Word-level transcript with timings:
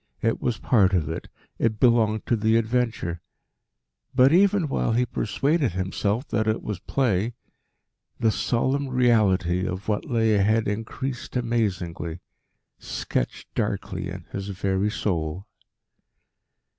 It 0.23 0.41
was 0.41 0.57
part 0.57 0.95
of 0.95 1.07
it, 1.11 1.27
it 1.59 1.79
belonged 1.79 2.25
to 2.25 2.35
the 2.35 2.57
adventure. 2.57 3.21
But, 4.15 4.33
even 4.33 4.67
while 4.67 4.93
he 4.93 5.05
persuaded 5.05 5.73
himself 5.73 6.27
that 6.29 6.47
it 6.47 6.63
was 6.63 6.79
play, 6.79 7.35
the 8.19 8.31
solemn 8.31 8.87
reality, 8.87 9.67
of 9.67 9.87
what 9.87 10.05
lay 10.05 10.33
ahead 10.33 10.67
increased 10.67 11.35
amazingly, 11.35 12.19
sketched 12.79 13.53
darkly 13.53 14.09
in 14.09 14.25
his 14.31 14.47
very 14.47 14.89
soul. 14.89 15.45